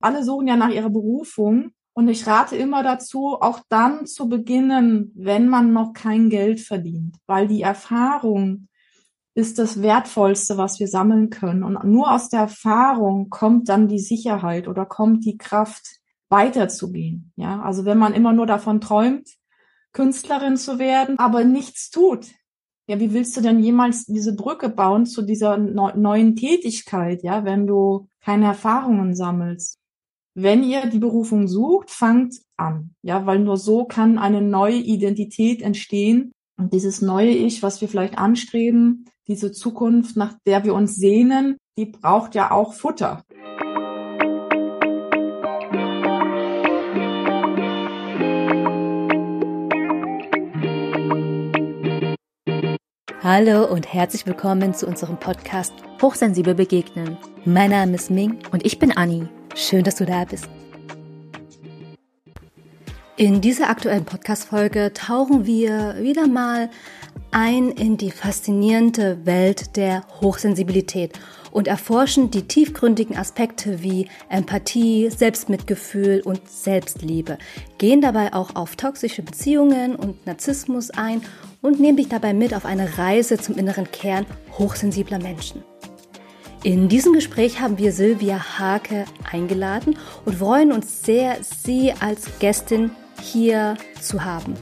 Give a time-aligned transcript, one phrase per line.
[0.00, 1.70] Alle suchen ja nach ihrer Berufung.
[1.92, 7.16] Und ich rate immer dazu, auch dann zu beginnen, wenn man noch kein Geld verdient,
[7.26, 8.68] weil die Erfahrung
[9.34, 11.64] ist das Wertvollste, was wir sammeln können.
[11.64, 17.32] Und nur aus der Erfahrung kommt dann die Sicherheit oder kommt die Kraft, weiterzugehen.
[17.36, 19.28] Ja, also wenn man immer nur davon träumt,
[19.92, 22.26] Künstlerin zu werden, aber nichts tut.
[22.86, 27.66] Ja, wie willst du denn jemals diese Brücke bauen zu dieser neuen Tätigkeit, ja, wenn
[27.66, 29.78] du keine Erfahrungen sammelst?
[30.40, 32.94] Wenn ihr die Berufung sucht, fangt an.
[33.02, 36.30] Ja, weil nur so kann eine neue Identität entstehen.
[36.56, 41.56] Und dieses neue Ich, was wir vielleicht anstreben, diese Zukunft, nach der wir uns sehnen,
[41.76, 43.24] die braucht ja auch Futter.
[53.20, 57.16] Hallo und herzlich willkommen zu unserem Podcast Hochsensibel begegnen.
[57.44, 59.26] Mein Name ist Ming und ich bin Anni.
[59.60, 60.48] Schön, dass du da bist.
[63.16, 66.70] In dieser aktuellen Podcast-Folge tauchen wir wieder mal
[67.32, 71.18] ein in die faszinierende Welt der Hochsensibilität
[71.50, 77.36] und erforschen die tiefgründigen Aspekte wie Empathie, Selbstmitgefühl und Selbstliebe,
[77.78, 81.20] gehen dabei auch auf toxische Beziehungen und Narzissmus ein
[81.62, 84.24] und nehmen dich dabei mit auf eine Reise zum inneren Kern
[84.56, 85.64] hochsensibler Menschen.
[86.64, 92.90] In diesem Gespräch haben wir Silvia Hake eingeladen und freuen uns sehr, sie als Gästin
[93.22, 94.54] hier zu haben.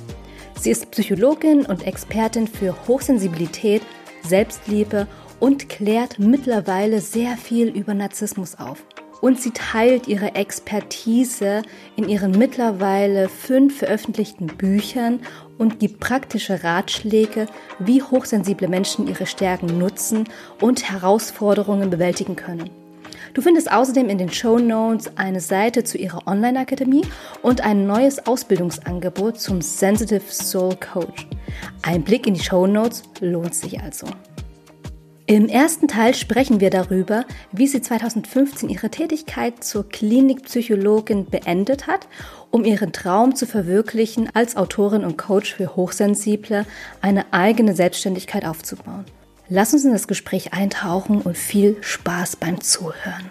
[0.60, 3.80] Sie ist Psychologin und Expertin für Hochsensibilität,
[4.22, 5.06] Selbstliebe
[5.40, 8.84] und klärt mittlerweile sehr viel über Narzissmus auf.
[9.22, 11.62] Und sie teilt ihre Expertise
[11.96, 15.20] in ihren mittlerweile fünf veröffentlichten Büchern
[15.58, 17.46] und gibt praktische Ratschläge,
[17.78, 20.24] wie hochsensible Menschen ihre Stärken nutzen
[20.60, 22.70] und Herausforderungen bewältigen können.
[23.34, 27.04] Du findest außerdem in den Show Notes eine Seite zu ihrer Online-Akademie
[27.42, 31.26] und ein neues Ausbildungsangebot zum Sensitive Soul Coach.
[31.82, 34.06] Ein Blick in die Show Notes lohnt sich also.
[35.28, 42.06] Im ersten Teil sprechen wir darüber, wie sie 2015 ihre Tätigkeit zur Klinikpsychologin beendet hat,
[42.52, 46.64] um ihren Traum zu verwirklichen, als Autorin und Coach für Hochsensible
[47.00, 49.04] eine eigene Selbstständigkeit aufzubauen.
[49.48, 53.28] Lass uns in das Gespräch eintauchen und viel Spaß beim Zuhören.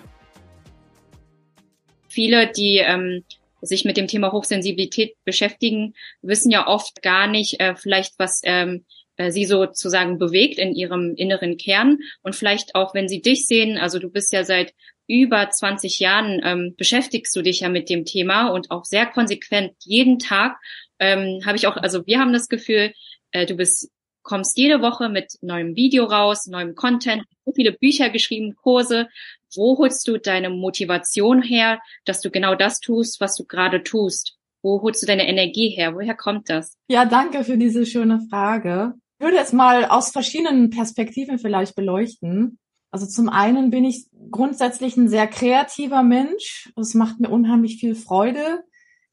[2.09, 3.23] Viele, die ähm,
[3.61, 8.83] sich mit dem Thema Hochsensibilität beschäftigen, wissen ja oft gar nicht äh, vielleicht, was ähm,
[9.17, 13.77] äh, sie sozusagen bewegt in ihrem inneren Kern und vielleicht auch, wenn sie dich sehen,
[13.77, 14.73] also du bist ja seit
[15.07, 19.73] über 20 Jahren ähm, beschäftigst du dich ja mit dem Thema und auch sehr konsequent
[19.83, 20.57] jeden Tag
[20.99, 22.93] ähm, habe ich auch, also wir haben das Gefühl,
[23.31, 23.91] äh, du bist
[24.25, 29.07] kommst jede Woche mit neuem Video raus, neuem Content, so viele Bücher geschrieben, Kurse.
[29.55, 34.35] Wo holst du deine Motivation her, dass du genau das tust, was du gerade tust?
[34.61, 35.93] Wo holst du deine Energie her?
[35.93, 36.75] Woher kommt das?
[36.89, 38.95] Ja, danke für diese schöne Frage.
[39.17, 42.59] Ich würde es mal aus verschiedenen Perspektiven vielleicht beleuchten.
[42.91, 46.71] Also zum einen bin ich grundsätzlich ein sehr kreativer Mensch.
[46.75, 48.63] Es macht mir unheimlich viel Freude,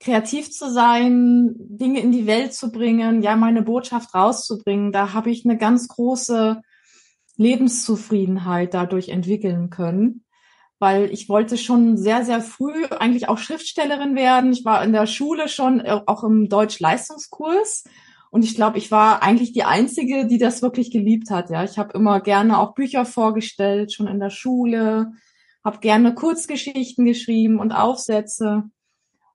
[0.00, 4.90] kreativ zu sein, Dinge in die Welt zu bringen, ja, meine Botschaft rauszubringen.
[4.90, 6.60] Da habe ich eine ganz große
[7.36, 10.24] Lebenszufriedenheit dadurch entwickeln können,
[10.80, 14.52] weil ich wollte schon sehr, sehr früh eigentlich auch Schriftstellerin werden.
[14.52, 17.84] Ich war in der Schule schon äh, auch im Deutsch-Leistungskurs
[18.32, 21.50] und ich glaube, ich war eigentlich die Einzige, die das wirklich geliebt hat.
[21.50, 25.12] Ja, ich habe immer gerne auch Bücher vorgestellt, schon in der Schule,
[25.62, 28.64] habe gerne Kurzgeschichten geschrieben und Aufsätze.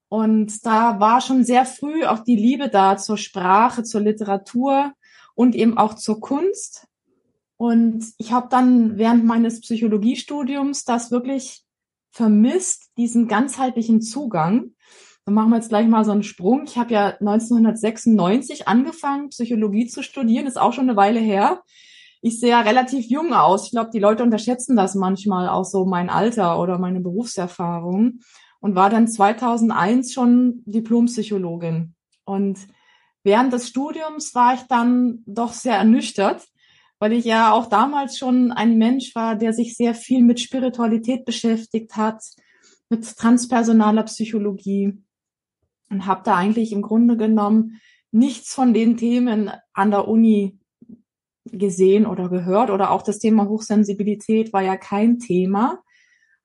[0.09, 4.93] Und da war schon sehr früh auch die Liebe da zur Sprache, zur Literatur
[5.35, 6.87] und eben auch zur Kunst.
[7.55, 11.63] Und ich habe dann während meines Psychologiestudiums das wirklich
[12.09, 14.71] vermisst, diesen ganzheitlichen Zugang.
[15.27, 16.63] Dann machen wir jetzt gleich mal so einen Sprung.
[16.63, 21.63] Ich habe ja 1996 angefangen, Psychologie zu studieren, ist auch schon eine Weile her.
[22.21, 23.65] Ich sehe ja relativ jung aus.
[23.65, 28.21] Ich glaube, die Leute unterschätzen das manchmal auch so mein Alter oder meine Berufserfahrung
[28.61, 31.93] und war dann 2001 schon Diplompsychologin.
[32.23, 32.59] Und
[33.25, 36.47] während des Studiums war ich dann doch sehr ernüchtert,
[36.99, 41.25] weil ich ja auch damals schon ein Mensch war, der sich sehr viel mit Spiritualität
[41.25, 42.23] beschäftigt hat,
[42.89, 45.03] mit transpersonaler Psychologie
[45.89, 47.79] und habe da eigentlich im Grunde genommen
[48.11, 50.59] nichts von den Themen an der Uni
[51.45, 55.79] gesehen oder gehört oder auch das Thema Hochsensibilität war ja kein Thema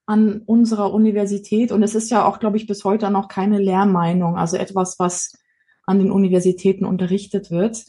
[0.05, 4.37] an unserer Universität und es ist ja auch, glaube ich, bis heute noch keine Lehrmeinung,
[4.37, 5.33] also etwas, was
[5.85, 7.85] an den Universitäten unterrichtet wird.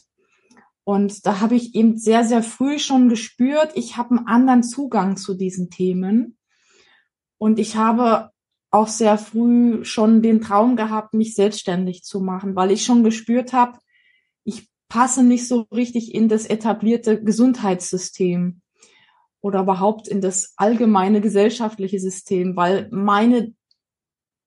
[0.83, 5.17] Und da habe ich eben sehr, sehr früh schon gespürt, ich habe einen anderen Zugang
[5.17, 6.37] zu diesen Themen.
[7.37, 8.29] Und ich habe
[8.75, 13.53] auch sehr früh schon den Traum gehabt, mich selbstständig zu machen, weil ich schon gespürt
[13.53, 13.79] habe,
[14.43, 18.61] ich passe nicht so richtig in das etablierte Gesundheitssystem
[19.39, 23.53] oder überhaupt in das allgemeine gesellschaftliche System, weil meine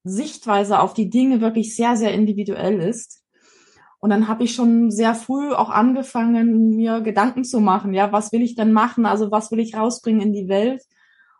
[0.04, 3.24] Sichtweise auf die Dinge wirklich sehr, sehr individuell ist.
[3.98, 8.30] Und dann habe ich schon sehr früh auch angefangen, mir Gedanken zu machen, ja, was
[8.32, 9.06] will ich denn machen?
[9.06, 10.82] Also was will ich rausbringen in die Welt?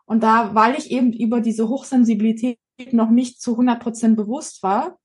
[0.05, 2.57] Und da, weil ich eben über diese Hochsensibilität
[2.91, 4.97] noch nicht zu 100 Prozent bewusst war,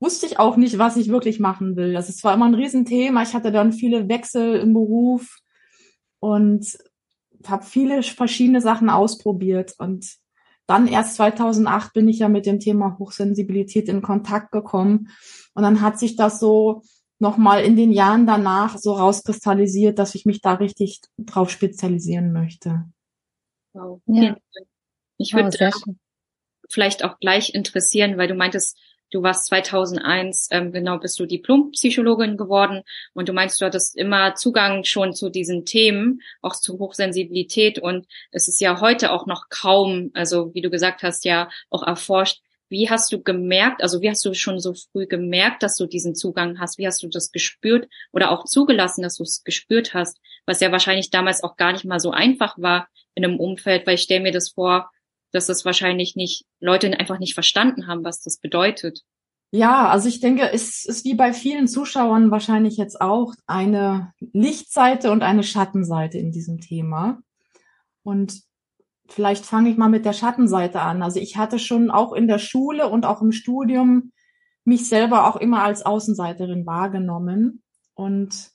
[0.00, 1.92] wusste ich auch nicht, was ich wirklich machen will.
[1.92, 3.22] Das ist zwar immer ein Riesenthema.
[3.22, 5.38] Ich hatte dann viele Wechsel im Beruf
[6.18, 6.78] und
[7.46, 9.74] habe viele verschiedene Sachen ausprobiert.
[9.78, 10.16] Und
[10.66, 15.08] dann erst 2008 bin ich ja mit dem Thema Hochsensibilität in Kontakt gekommen.
[15.54, 16.82] Und dann hat sich das so
[17.20, 22.84] nochmal in den Jahren danach so rauskristallisiert, dass ich mich da richtig drauf spezialisieren möchte.
[23.72, 24.00] Wow.
[24.06, 24.36] Ja.
[25.18, 25.94] Ich würde oh,
[26.72, 28.78] vielleicht auch gleich interessieren, weil du meintest,
[29.10, 32.82] du warst 2001, ähm, genau, bist du Diplompsychologin geworden
[33.12, 38.06] und du meinst, du hattest immer Zugang schon zu diesen Themen, auch zu Hochsensibilität und
[38.30, 42.40] es ist ja heute auch noch kaum, also wie du gesagt hast, ja auch erforscht.
[42.68, 46.14] Wie hast du gemerkt, also wie hast du schon so früh gemerkt, dass du diesen
[46.14, 46.78] Zugang hast?
[46.78, 50.18] Wie hast du das gespürt oder auch zugelassen, dass du es gespürt hast?
[50.46, 53.96] Was ja wahrscheinlich damals auch gar nicht mal so einfach war in einem Umfeld, weil
[53.96, 54.90] ich stelle mir das vor,
[55.32, 59.02] dass das wahrscheinlich nicht, Leute einfach nicht verstanden haben, was das bedeutet.
[59.50, 65.10] Ja, also ich denke, es ist wie bei vielen Zuschauern wahrscheinlich jetzt auch eine Lichtseite
[65.10, 67.18] und eine Schattenseite in diesem Thema.
[68.02, 68.42] Und
[69.08, 71.02] vielleicht fange ich mal mit der Schattenseite an.
[71.02, 74.12] Also ich hatte schon auch in der Schule und auch im Studium
[74.64, 77.62] mich selber auch immer als Außenseiterin wahrgenommen
[77.94, 78.52] und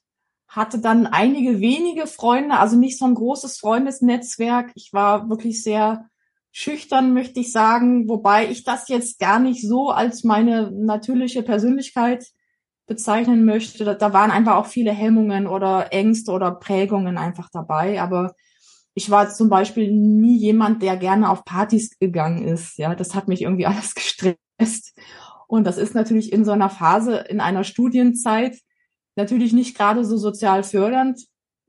[0.48, 4.72] hatte dann einige wenige Freunde, also nicht so ein großes Freundesnetzwerk.
[4.76, 6.10] Ich war wirklich sehr
[6.58, 12.26] schüchtern, möchte ich sagen, wobei ich das jetzt gar nicht so als meine natürliche Persönlichkeit
[12.88, 13.86] bezeichnen möchte.
[13.96, 18.02] Da, waren einfach auch viele Hemmungen oder Ängste oder Prägungen einfach dabei.
[18.02, 18.34] Aber
[18.96, 22.80] ich war zum Beispiel nie jemand, der gerne auf Partys gegangen ist.
[22.80, 24.98] Ja, das hat mich irgendwie alles gestresst.
[25.48, 28.58] Und das ist natürlich in so einer Phase, in einer Studienzeit,
[29.16, 31.20] natürlich nicht gerade so sozial fördernd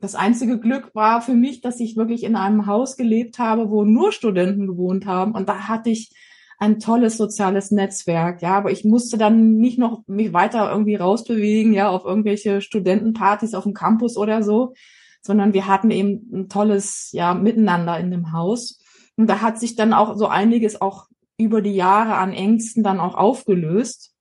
[0.01, 3.85] das einzige Glück war für mich, dass ich wirklich in einem Haus gelebt habe, wo
[3.85, 5.33] nur Studenten gewohnt haben.
[5.33, 6.13] Und da hatte ich
[6.59, 11.73] ein tolles soziales Netzwerk, ja, aber ich musste dann nicht noch mich weiter irgendwie rausbewegen,
[11.73, 14.75] ja, auf irgendwelche Studentenpartys auf dem Campus oder so,
[15.21, 18.81] sondern wir hatten eben ein tolles, ja, Miteinander in dem Haus.
[19.17, 21.07] Und da hat sich dann auch so einiges auch
[21.39, 24.13] über die Jahre an Ängsten dann auch aufgelöst.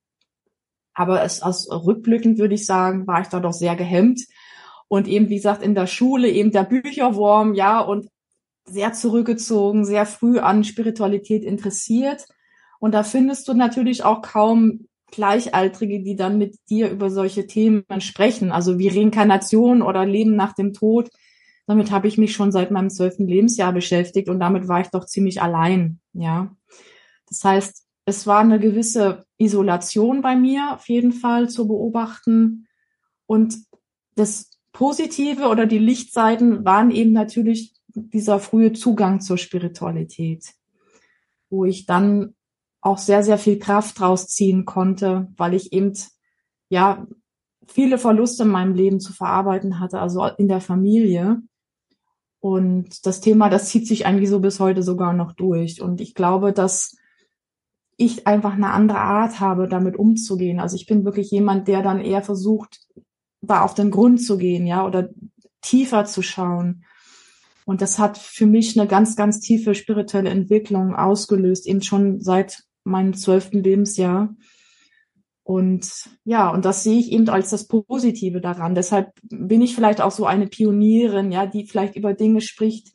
[0.93, 4.21] Aber es aus rückblickend würde ich sagen, war ich da doch sehr gehemmt
[4.87, 8.07] und eben, wie gesagt, in der Schule eben der Bücherwurm, ja, und
[8.65, 12.25] sehr zurückgezogen, sehr früh an Spiritualität interessiert.
[12.79, 17.85] Und da findest du natürlich auch kaum Gleichaltrige, die dann mit dir über solche Themen
[17.99, 21.09] sprechen, also wie Reinkarnation oder Leben nach dem Tod.
[21.65, 25.05] Damit habe ich mich schon seit meinem zwölften Lebensjahr beschäftigt und damit war ich doch
[25.05, 26.55] ziemlich allein, ja.
[27.29, 32.67] Das heißt, es war eine gewisse Isolation bei mir auf jeden Fall zu beobachten
[33.25, 33.57] und
[34.15, 40.53] das Positive oder die Lichtseiten waren eben natürlich dieser frühe Zugang zur Spiritualität,
[41.49, 42.35] wo ich dann
[42.79, 45.93] auch sehr, sehr viel Kraft draus ziehen konnte, weil ich eben,
[46.69, 47.07] ja,
[47.65, 51.41] viele Verluste in meinem Leben zu verarbeiten hatte, also in der Familie.
[52.39, 55.81] Und das Thema, das zieht sich eigentlich so bis heute sogar noch durch.
[55.81, 56.95] Und ich glaube, dass
[57.97, 60.59] ich einfach eine andere Art habe, damit umzugehen.
[60.59, 62.85] Also ich bin wirklich jemand, der dann eher versucht,
[63.41, 65.09] da auf den Grund zu gehen, ja, oder
[65.61, 66.83] tiefer zu schauen.
[67.65, 72.63] Und das hat für mich eine ganz, ganz tiefe spirituelle Entwicklung ausgelöst, eben schon seit
[72.83, 74.33] meinem zwölften Lebensjahr.
[75.43, 78.75] Und ja, und das sehe ich eben als das Positive daran.
[78.75, 82.93] Deshalb bin ich vielleicht auch so eine Pionierin, ja, die vielleicht über Dinge spricht,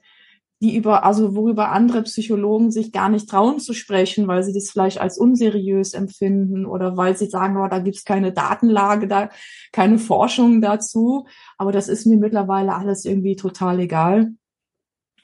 [0.63, 4.71] die über, also worüber andere Psychologen sich gar nicht trauen zu sprechen, weil sie das
[4.71, 9.29] vielleicht als unseriös empfinden oder weil sie sagen, oh, da gibt's keine Datenlage, da
[9.73, 11.27] keine Forschung dazu.
[11.59, 14.31] Aber das ist mir mittlerweile alles irgendwie total egal,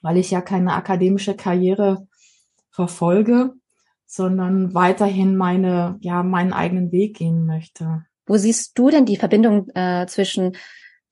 [0.02, 2.09] weil ich ja keine akademische Karriere
[2.71, 3.52] verfolge,
[4.07, 8.04] sondern weiterhin meine, ja, meinen eigenen Weg gehen möchte.
[8.26, 10.57] Wo siehst du denn die Verbindung äh, zwischen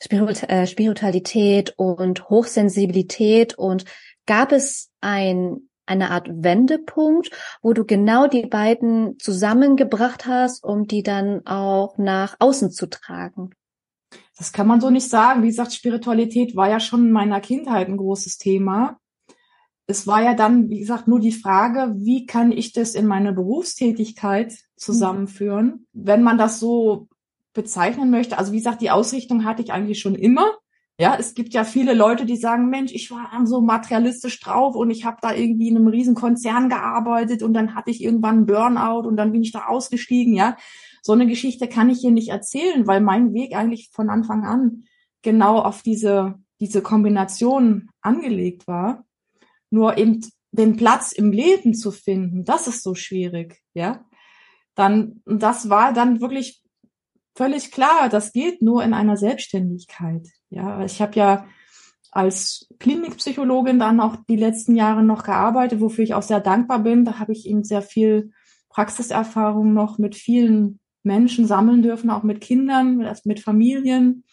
[0.00, 3.84] äh, Spiritualität und Hochsensibilität und
[4.26, 7.30] Gab es ein, eine Art Wendepunkt,
[7.62, 13.50] wo du genau die beiden zusammengebracht hast, um die dann auch nach außen zu tragen?
[14.36, 15.42] Das kann man so nicht sagen.
[15.42, 18.98] Wie gesagt, Spiritualität war ja schon in meiner Kindheit ein großes Thema.
[19.86, 23.32] es war ja dann, wie gesagt, nur die Frage, wie kann ich das in meine
[23.32, 27.08] Berufstätigkeit zusammenführen, wenn man das so
[27.54, 28.36] bezeichnen möchte.
[28.36, 30.52] Also wie gesagt, die Ausrichtung hatte ich eigentlich schon immer.
[30.98, 34.90] Ja, es gibt ja viele Leute, die sagen, Mensch, ich war so materialistisch drauf und
[34.90, 38.46] ich habe da irgendwie in einem riesen Konzern gearbeitet und dann hatte ich irgendwann einen
[38.46, 40.56] Burnout und dann bin ich da ausgestiegen, ja.
[41.02, 44.84] So eine Geschichte kann ich hier nicht erzählen, weil mein Weg eigentlich von Anfang an
[45.20, 49.04] genau auf diese, diese Kombination angelegt war.
[49.70, 54.06] Nur eben den Platz im Leben zu finden, das ist so schwierig, ja.
[54.74, 56.62] Dann, das war dann wirklich
[57.36, 60.26] völlig klar, das geht nur in einer Selbstständigkeit.
[60.50, 61.46] Ja, ich habe ja
[62.10, 67.04] als Klinikpsychologin dann auch die letzten Jahre noch gearbeitet, wofür ich auch sehr dankbar bin.
[67.04, 68.32] Da habe ich eben sehr viel
[68.70, 74.24] Praxiserfahrung noch mit vielen Menschen sammeln dürfen, auch mit Kindern, mit Familien,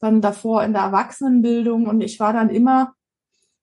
[0.00, 1.86] dann davor in der Erwachsenenbildung.
[1.86, 2.94] Und ich war dann immer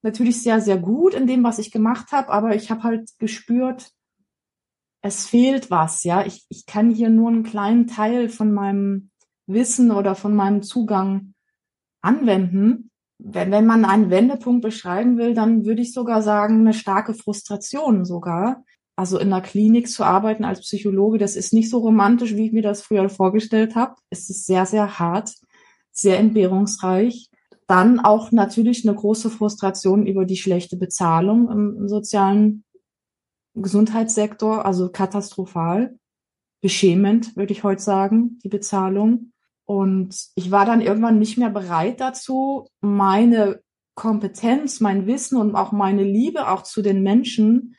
[0.02, 3.92] natürlich sehr, sehr gut in dem, was ich gemacht habe, aber ich habe halt gespürt,
[5.02, 6.26] es fehlt was, ja.
[6.26, 9.12] Ich, ich kann hier nur einen kleinen Teil von meinem
[9.48, 11.34] Wissen oder von meinem Zugang
[12.02, 12.92] anwenden.
[13.18, 18.06] Wenn, wenn man einen Wendepunkt beschreiben will, dann würde ich sogar sagen, eine starke Frustration
[18.06, 18.64] sogar.
[18.96, 22.52] Also in der Klinik zu arbeiten als Psychologe, das ist nicht so romantisch, wie ich
[22.52, 23.96] mir das früher vorgestellt habe.
[24.10, 25.34] Es ist sehr, sehr hart,
[25.92, 27.30] sehr entbehrungsreich.
[27.66, 32.66] Dann auch natürlich eine große Frustration über die schlechte Bezahlung im, im sozialen
[33.62, 35.98] Gesundheitssektor, also katastrophal,
[36.62, 39.32] beschämend, würde ich heute sagen, die Bezahlung.
[39.66, 43.62] Und ich war dann irgendwann nicht mehr bereit dazu, meine
[43.96, 47.76] Kompetenz, mein Wissen und auch meine Liebe auch zu den Menschen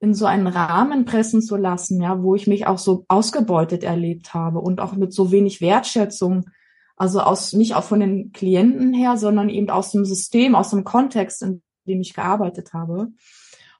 [0.00, 4.34] in so einen Rahmen pressen zu lassen, ja, wo ich mich auch so ausgebeutet erlebt
[4.34, 6.50] habe und auch mit so wenig Wertschätzung,
[6.96, 10.84] also aus, nicht auch von den Klienten her, sondern eben aus dem System, aus dem
[10.84, 13.12] Kontext, in dem ich gearbeitet habe.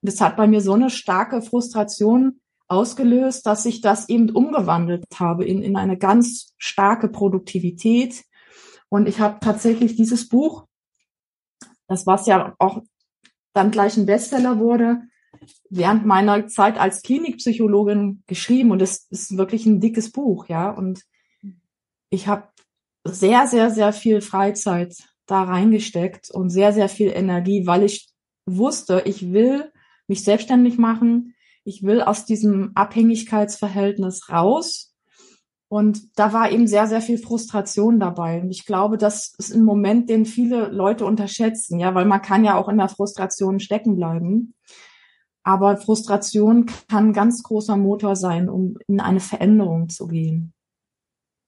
[0.03, 5.45] Das hat bei mir so eine starke Frustration ausgelöst, dass ich das eben umgewandelt habe
[5.45, 8.25] in, in eine ganz starke Produktivität.
[8.89, 10.67] Und ich habe tatsächlich dieses Buch,
[11.87, 12.83] das was ja auch
[13.53, 15.03] dann gleich ein Bestseller wurde,
[15.69, 20.71] während meiner Zeit als Klinikpsychologin geschrieben und es ist wirklich ein dickes Buch, ja.
[20.71, 21.03] Und
[22.11, 22.49] ich habe
[23.05, 28.11] sehr, sehr, sehr viel Freizeit da reingesteckt und sehr, sehr viel Energie, weil ich
[28.47, 29.73] wusste, ich will
[30.09, 34.95] mich selbstständig machen ich will aus diesem Abhängigkeitsverhältnis raus.
[35.69, 38.41] Und da war eben sehr, sehr viel Frustration dabei.
[38.43, 42.45] Und ich glaube, das ist ein Moment, den viele Leute unterschätzen, ja, weil man kann
[42.45, 44.55] ja auch in der Frustration stecken bleiben.
[45.45, 50.53] Aber Frustration kann ein ganz großer Motor sein, um in eine Veränderung zu gehen.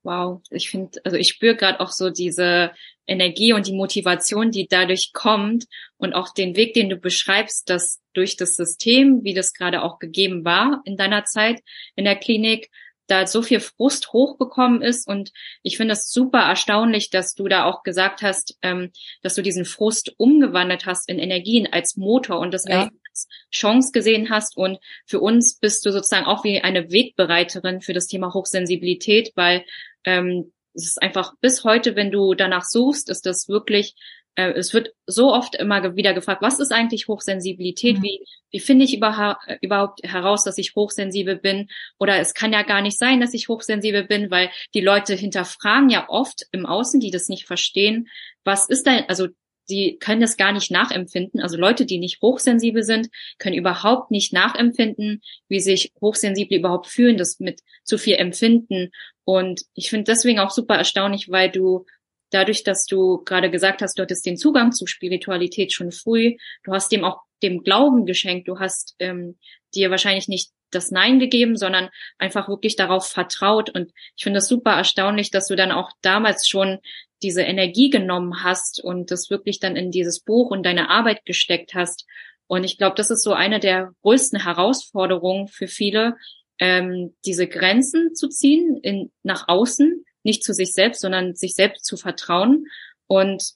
[0.05, 2.73] Wow, ich finde, also ich spüre gerade auch so diese
[3.07, 8.01] Energie und die Motivation, die dadurch kommt und auch den Weg, den du beschreibst, dass
[8.13, 11.61] durch das System, wie das gerade auch gegeben war in deiner Zeit
[11.97, 12.71] in der Klinik,
[13.07, 15.33] da so viel Frust hochgekommen ist und
[15.63, 18.93] ich finde es super erstaunlich, dass du da auch gesagt hast, ähm,
[19.23, 22.89] dass du diesen Frust umgewandelt hast in Energien als Motor und das ja.
[23.11, 27.93] als Chance gesehen hast und für uns bist du sozusagen auch wie eine Wegbereiterin für
[27.93, 29.65] das Thema Hochsensibilität, weil
[30.05, 33.95] ähm, es ist einfach bis heute, wenn du danach suchst, ist das wirklich,
[34.35, 37.99] äh, es wird so oft immer wieder gefragt, was ist eigentlich Hochsensibilität?
[37.99, 38.03] Mhm.
[38.03, 41.69] Wie, wie finde ich überha überhaupt heraus, dass ich hochsensibel bin?
[41.99, 45.89] Oder es kann ja gar nicht sein, dass ich hochsensibel bin, weil die Leute hinterfragen
[45.89, 48.09] ja oft im Außen, die das nicht verstehen,
[48.45, 49.29] was ist denn, also
[49.69, 51.41] die können das gar nicht nachempfinden.
[51.41, 57.17] Also Leute, die nicht hochsensibel sind, können überhaupt nicht nachempfinden, wie sich Hochsensible überhaupt fühlen,
[57.17, 58.91] das mit zu viel empfinden.
[59.25, 61.87] Und ich finde deswegen auch super erstaunlich, weil du
[62.31, 66.73] dadurch, dass du gerade gesagt hast, du hattest den Zugang zu Spiritualität schon früh, du
[66.73, 69.39] hast dem auch dem Glauben geschenkt, du hast ähm,
[69.75, 73.71] dir wahrscheinlich nicht das Nein gegeben, sondern einfach wirklich darauf vertraut.
[73.71, 76.79] Und ich finde es super erstaunlich, dass du dann auch damals schon
[77.23, 81.75] diese Energie genommen hast und das wirklich dann in dieses Buch und deine Arbeit gesteckt
[81.75, 82.07] hast.
[82.47, 86.17] Und ich glaube, das ist so eine der größten Herausforderungen für viele,
[86.59, 91.85] ähm, diese Grenzen zu ziehen in, nach außen, nicht zu sich selbst, sondern sich selbst
[91.85, 92.67] zu vertrauen.
[93.07, 93.55] Und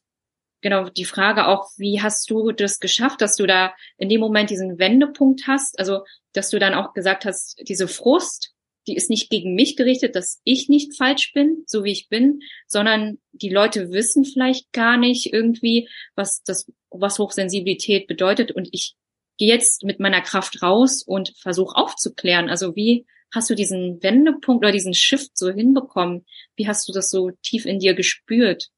[0.61, 4.51] genau die Frage auch, wie hast du das geschafft, dass du da in dem Moment
[4.51, 5.79] diesen Wendepunkt hast?
[5.79, 8.53] Also, dass du dann auch gesagt hast, diese Frust,
[8.87, 12.41] die ist nicht gegen mich gerichtet, dass ich nicht falsch bin, so wie ich bin,
[12.67, 18.51] sondern die Leute wissen vielleicht gar nicht irgendwie, was das, was Hochsensibilität bedeutet.
[18.51, 18.95] Und ich
[19.39, 22.51] gehe jetzt mit meiner Kraft raus und versuche aufzuklären.
[22.51, 26.27] Also wie hast du diesen Wendepunkt oder diesen Shift so hinbekommen?
[26.57, 28.71] Wie hast du das so tief in dir gespürt?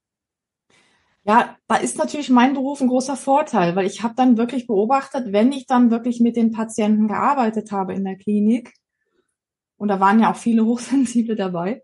[1.25, 5.33] Ja, da ist natürlich mein Beruf ein großer Vorteil, weil ich habe dann wirklich beobachtet,
[5.33, 8.73] wenn ich dann wirklich mit den Patienten gearbeitet habe in der Klinik,
[9.77, 11.83] und da waren ja auch viele Hochsensible dabei,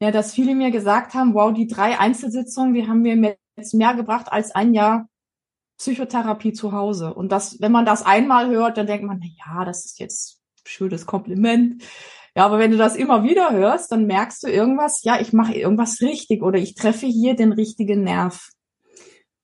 [0.00, 3.94] ja, dass viele mir gesagt haben, wow, die drei Einzelsitzungen, die haben mir jetzt mehr
[3.94, 5.08] gebracht als ein Jahr
[5.82, 7.12] Psychotherapie zu Hause.
[7.12, 10.40] Und das, wenn man das einmal hört, dann denkt man, na ja, das ist jetzt
[10.64, 11.82] schönes Kompliment.
[12.36, 15.54] Ja, aber wenn du das immer wieder hörst, dann merkst du irgendwas, ja, ich mache
[15.54, 18.50] irgendwas richtig oder ich treffe hier den richtigen Nerv.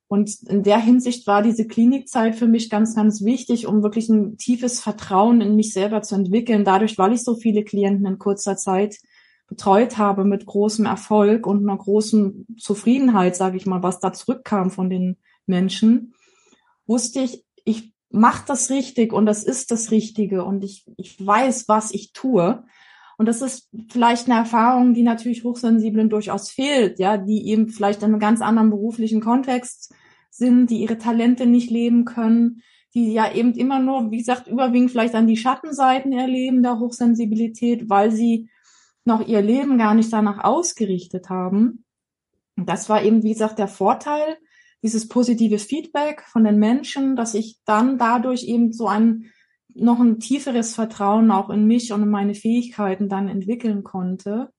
[0.07, 4.37] Und in der Hinsicht war diese Klinikzeit für mich ganz, ganz wichtig, um wirklich ein
[4.37, 6.63] tiefes Vertrauen in mich selber zu entwickeln.
[6.63, 8.95] Dadurch, weil ich so viele Klienten in kurzer Zeit
[9.49, 14.71] betreut habe mit großem Erfolg und einer großen Zufriedenheit, sage ich mal, was da zurückkam
[14.71, 16.13] von den Menschen,
[16.89, 21.67] wusste ich, ich mache das richtig und das ist das Richtige und ich, ich weiß,
[21.67, 22.63] was ich tue.
[23.17, 28.01] Und das ist vielleicht eine Erfahrung, die natürlich Hochsensiblen durchaus fehlt, ja, die eben vielleicht
[28.01, 29.93] in einem ganz anderen beruflichen Kontext
[30.31, 32.61] sind, die ihre Talente nicht leben können,
[32.93, 37.89] die ja eben immer nur, wie gesagt, überwiegend vielleicht an die Schattenseiten erleben der Hochsensibilität,
[37.89, 38.49] weil sie
[39.05, 41.83] noch ihr Leben gar nicht danach ausgerichtet haben.
[42.55, 44.37] Und das war eben, wie gesagt, der Vorteil,
[44.83, 49.31] dieses positive Feedback von den Menschen, dass ich dann dadurch eben so ein
[49.75, 54.51] noch ein tieferes Vertrauen auch in mich und in meine Fähigkeiten dann entwickeln konnte.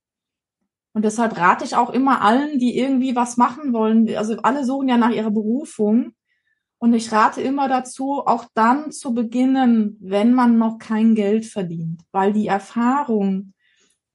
[0.93, 4.15] Und deshalb rate ich auch immer allen, die irgendwie was machen wollen.
[4.17, 6.13] Also alle suchen ja nach ihrer Berufung.
[6.79, 12.03] Und ich rate immer dazu, auch dann zu beginnen, wenn man noch kein Geld verdient,
[12.11, 13.53] weil die Erfahrung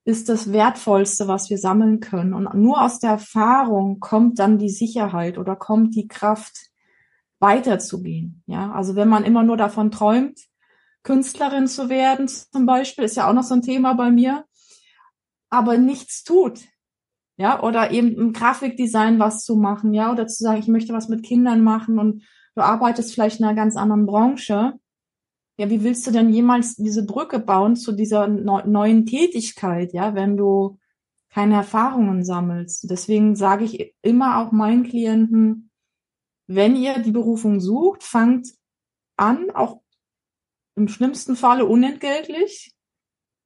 [0.05, 2.33] ist das Wertvollste, was wir sammeln können.
[2.33, 6.71] Und nur aus der Erfahrung kommt dann die Sicherheit oder kommt die Kraft,
[7.39, 8.43] weiterzugehen.
[8.47, 10.39] Ja, also wenn man immer nur davon träumt,
[11.03, 14.45] Künstlerin zu werden, zum Beispiel, ist ja auch noch so ein Thema bei mir,
[15.50, 16.62] aber nichts tut.
[17.38, 21.09] Ja, oder eben im Grafikdesign was zu machen, ja, oder zu sagen, ich möchte was
[21.09, 22.24] mit Kindern machen und
[22.55, 24.74] du arbeitest vielleicht in einer ganz anderen Branche.
[25.57, 30.35] Ja, wie willst du denn jemals diese Brücke bauen zu dieser neuen Tätigkeit, ja, wenn
[30.35, 30.79] du
[31.29, 32.89] keine Erfahrungen sammelst?
[32.89, 35.71] Deswegen sage ich immer auch meinen Klienten,
[36.47, 38.49] wenn ihr die Berufung sucht, fangt
[39.17, 39.82] an, auch
[40.75, 42.73] im schlimmsten Falle unentgeltlich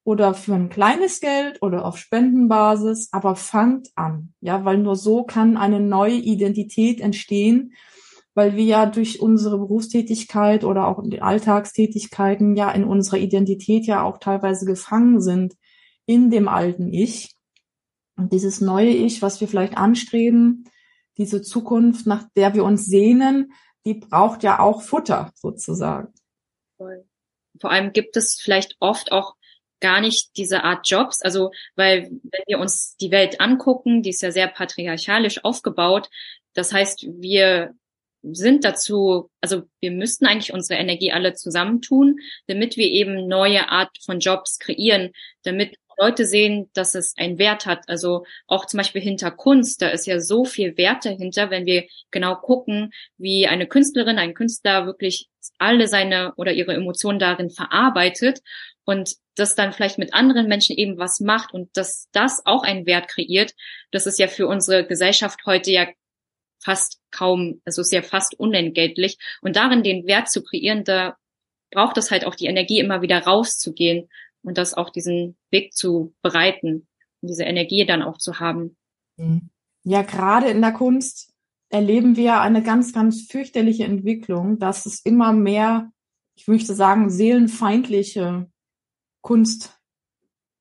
[0.04, 5.24] oder für ein kleines Geld oder auf Spendenbasis, aber fangt an, ja, weil nur so
[5.24, 7.74] kann eine neue Identität entstehen,
[8.40, 14.02] weil wir ja durch unsere Berufstätigkeit oder auch die Alltagstätigkeiten ja in unserer Identität ja
[14.02, 15.56] auch teilweise gefangen sind
[16.06, 17.36] in dem alten Ich.
[18.16, 20.64] Und dieses neue Ich, was wir vielleicht anstreben,
[21.18, 23.52] diese Zukunft, nach der wir uns sehnen,
[23.86, 26.14] die braucht ja auch Futter sozusagen.
[26.78, 29.36] Vor allem gibt es vielleicht oft auch
[29.82, 31.22] gar nicht diese Art Jobs.
[31.22, 36.10] Also, weil wenn wir uns die Welt angucken, die ist ja sehr patriarchalisch aufgebaut.
[36.54, 37.76] Das heißt, wir
[38.24, 43.98] sind dazu, also wir müssten eigentlich unsere Energie alle zusammentun, damit wir eben neue Art
[44.04, 45.12] von Jobs kreieren,
[45.44, 47.84] damit Leute sehen, dass es einen Wert hat.
[47.88, 51.86] Also auch zum Beispiel hinter Kunst, da ist ja so viel Wert dahinter, wenn wir
[52.10, 55.28] genau gucken, wie eine Künstlerin, ein Künstler wirklich
[55.58, 58.40] alle seine oder ihre Emotionen darin verarbeitet
[58.86, 62.86] und das dann vielleicht mit anderen Menschen eben was macht und dass das auch einen
[62.86, 63.54] Wert kreiert.
[63.92, 65.88] Das ist ja für unsere Gesellschaft heute ja
[66.60, 69.18] fast kaum, also ja fast unentgeltlich.
[69.42, 71.18] Und darin den Wert zu kreieren, da
[71.72, 74.10] braucht es halt auch die Energie, immer wieder rauszugehen
[74.42, 76.88] und das auch diesen Weg zu bereiten
[77.22, 78.76] und diese Energie dann auch zu haben.
[79.18, 79.50] Mhm.
[79.84, 81.34] Ja, gerade in der Kunst
[81.70, 85.92] erleben wir eine ganz, ganz fürchterliche Entwicklung, dass es immer mehr,
[86.36, 88.50] ich möchte sagen, seelenfeindliche
[89.22, 89.80] Kunst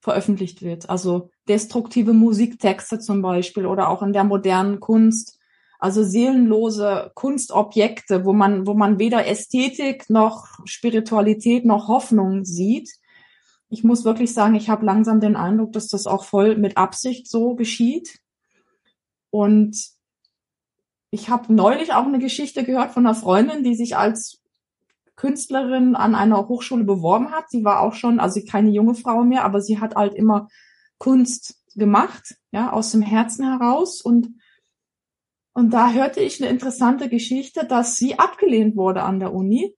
[0.01, 0.89] veröffentlicht wird.
[0.89, 5.38] Also destruktive Musiktexte zum Beispiel oder auch in der modernen Kunst.
[5.79, 12.91] Also seelenlose Kunstobjekte, wo man, wo man weder Ästhetik noch Spiritualität noch Hoffnung sieht
[13.71, 17.29] ich muss wirklich sagen, ich habe langsam den Eindruck, dass das auch voll mit Absicht
[17.29, 18.19] so geschieht.
[19.31, 19.77] Und
[21.11, 24.43] ich habe neulich auch eine Geschichte gehört von einer Freundin, die sich als
[25.17, 27.51] Künstlerin an einer Hochschule beworben hat.
[27.51, 30.49] Sie war auch schon, also keine junge Frau mehr, aber sie hat halt immer
[30.99, 34.01] Kunst gemacht, ja, aus dem Herzen heraus.
[34.01, 34.38] Und,
[35.59, 39.75] und da hörte ich eine interessante Geschichte, dass sie abgelehnt wurde an der Uni,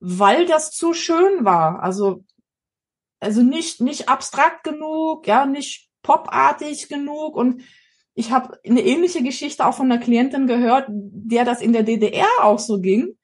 [0.00, 1.80] weil das zu schön war.
[1.80, 2.24] Also
[3.20, 7.62] also nicht nicht abstrakt genug, ja, nicht popartig genug und
[8.14, 12.26] ich habe eine ähnliche Geschichte auch von einer Klientin gehört, der das in der DDR
[12.40, 13.16] auch so ging.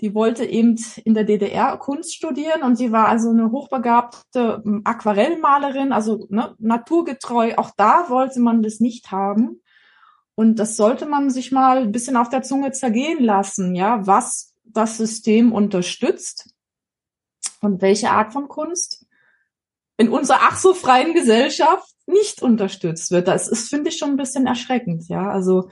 [0.00, 4.80] Die wollte eben in der DDR Kunst studieren und sie war also eine hochbegabte ähm,
[4.84, 7.54] Aquarellmalerin, also ne, naturgetreu.
[7.56, 9.60] Auch da wollte man das nicht haben.
[10.36, 14.54] Und das sollte man sich mal ein bisschen auf der Zunge zergehen lassen, ja, was
[14.64, 16.50] das System unterstützt
[17.60, 19.06] und welche Art von Kunst
[19.96, 23.28] in unserer ach so freien Gesellschaft nicht unterstützt wird.
[23.28, 25.30] Das ist, finde ich, schon ein bisschen erschreckend, ja.
[25.30, 25.70] Also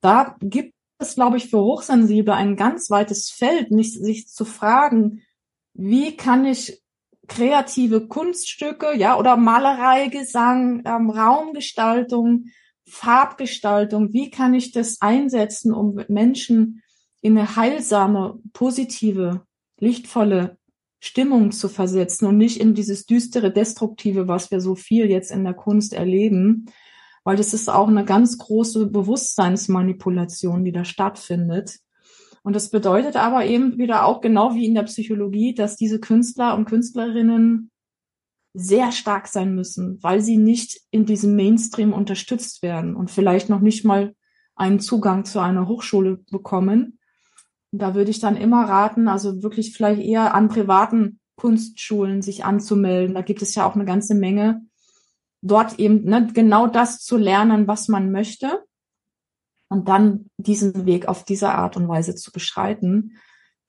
[0.00, 5.22] da gibt es, glaube ich, für Hochsensible ein ganz weites Feld, nicht sich zu fragen,
[5.72, 6.82] wie kann ich
[7.28, 12.46] kreative Kunststücke, ja, oder Malerei, Gesang, ähm, Raumgestaltung,
[12.90, 16.82] Farbgestaltung, wie kann ich das einsetzen, um Menschen
[17.22, 19.42] in eine heilsame, positive,
[19.78, 20.58] lichtvolle
[21.00, 25.44] Stimmung zu versetzen und nicht in dieses düstere, destruktive, was wir so viel jetzt in
[25.44, 26.66] der Kunst erleben,
[27.24, 31.78] weil das ist auch eine ganz große Bewusstseinsmanipulation, die da stattfindet.
[32.42, 36.54] Und das bedeutet aber eben wieder auch genau wie in der Psychologie, dass diese Künstler
[36.54, 37.69] und Künstlerinnen
[38.52, 43.60] sehr stark sein müssen, weil sie nicht in diesem Mainstream unterstützt werden und vielleicht noch
[43.60, 44.14] nicht mal
[44.56, 46.98] einen Zugang zu einer Hochschule bekommen.
[47.72, 52.44] Und da würde ich dann immer raten, also wirklich vielleicht eher an privaten Kunstschulen sich
[52.44, 53.14] anzumelden.
[53.14, 54.62] Da gibt es ja auch eine ganze Menge.
[55.42, 58.62] Dort eben ne, genau das zu lernen, was man möchte
[59.70, 63.16] und dann diesen Weg auf diese Art und Weise zu beschreiten.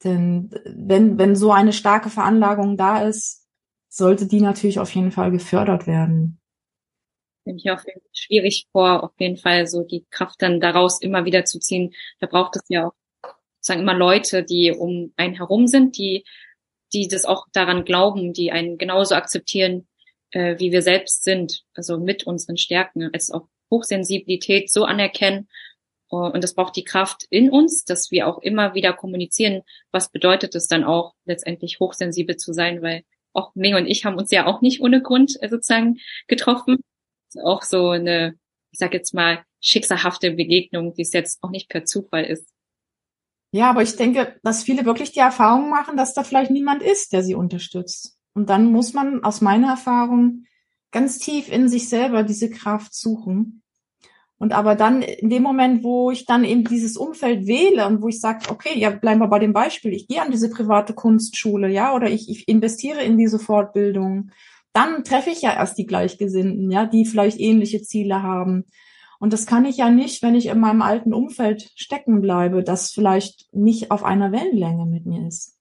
[0.03, 3.40] Denn wenn, wenn so eine starke Veranlagung da ist,
[3.91, 6.39] sollte die natürlich auf jeden Fall gefördert werden.
[7.45, 11.43] Nehme ich auch schwierig vor, auf jeden Fall so die Kraft dann daraus immer wieder
[11.43, 11.93] zu ziehen.
[12.19, 12.93] Da braucht es ja auch
[13.59, 16.23] sagen immer Leute, die um einen herum sind, die,
[16.93, 19.87] die das auch daran glauben, die einen genauso akzeptieren,
[20.31, 25.47] äh, wie wir selbst sind, also mit unseren Stärken, als auch Hochsensibilität so anerkennen
[26.11, 30.55] und das braucht die Kraft in uns, dass wir auch immer wieder kommunizieren, was bedeutet
[30.55, 34.45] es dann auch, letztendlich hochsensibel zu sein, weil auch Ming und ich haben uns ja
[34.45, 36.77] auch nicht ohne Grund äh, sozusagen getroffen.
[37.43, 38.35] auch so eine,
[38.71, 42.47] ich sag jetzt mal, schicksalhafte Begegnung, die es jetzt auch nicht per Zufall ist.
[43.53, 47.11] Ja, aber ich denke, dass viele wirklich die Erfahrung machen, dass da vielleicht niemand ist,
[47.13, 48.17] der sie unterstützt.
[48.33, 50.45] Und dann muss man aus meiner Erfahrung
[50.91, 53.60] ganz tief in sich selber diese Kraft suchen
[54.41, 58.07] und aber dann in dem Moment, wo ich dann eben dieses Umfeld wähle und wo
[58.07, 61.69] ich sage, okay, ja, bleiben wir bei dem Beispiel, ich gehe an diese private Kunstschule,
[61.69, 64.31] ja, oder ich, ich investiere in diese Fortbildung,
[64.73, 68.65] dann treffe ich ja erst die Gleichgesinnten, ja, die vielleicht ähnliche Ziele haben.
[69.19, 72.89] Und das kann ich ja nicht, wenn ich in meinem alten Umfeld stecken bleibe, das
[72.89, 75.59] vielleicht nicht auf einer Wellenlänge mit mir ist.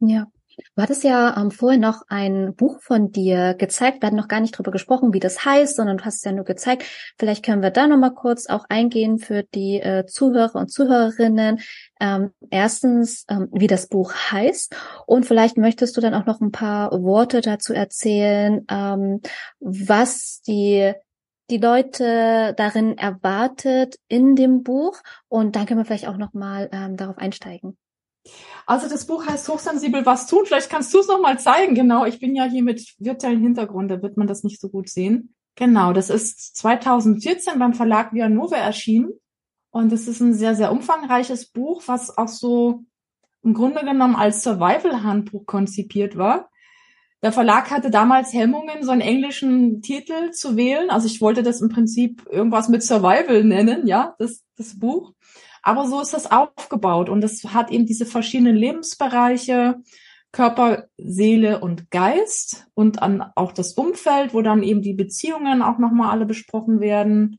[0.00, 0.28] Ja.
[0.74, 4.02] Du hattest ja ähm, vorhin noch ein Buch von dir gezeigt.
[4.02, 6.32] Wir hatten noch gar nicht drüber gesprochen, wie das heißt, sondern du hast es ja
[6.32, 6.84] nur gezeigt.
[7.18, 11.60] Vielleicht können wir da noch mal kurz auch eingehen für die äh, Zuhörer und Zuhörerinnen.
[12.00, 14.74] Ähm, erstens, ähm, wie das Buch heißt
[15.06, 19.20] und vielleicht möchtest du dann auch noch ein paar Worte dazu erzählen, ähm,
[19.60, 20.92] was die
[21.50, 26.68] die Leute darin erwartet in dem Buch und dann können wir vielleicht auch noch mal
[26.72, 27.78] ähm, darauf einsteigen.
[28.68, 30.44] Also das Buch heißt Hochsensibel was tun.
[30.44, 31.74] Vielleicht kannst du es noch mal zeigen.
[31.74, 34.90] Genau, ich bin ja hier mit virtuellen Hintergrund, da wird man das nicht so gut
[34.90, 35.34] sehen.
[35.54, 39.12] Genau, das ist 2014 beim Verlag Via Nove erschienen.
[39.70, 42.84] Und es ist ein sehr, sehr umfangreiches Buch, was auch so
[43.42, 46.50] im Grunde genommen als Survival-Handbuch konzipiert war.
[47.22, 50.90] Der Verlag hatte damals Hemmungen, so einen englischen Titel zu wählen.
[50.90, 55.14] Also ich wollte das im Prinzip irgendwas mit Survival nennen, ja, das, das Buch.
[55.68, 59.76] Aber so ist das aufgebaut und es hat eben diese verschiedenen Lebensbereiche,
[60.32, 65.76] Körper, Seele und Geist und an auch das Umfeld, wo dann eben die Beziehungen auch
[65.76, 67.38] nochmal alle besprochen werden.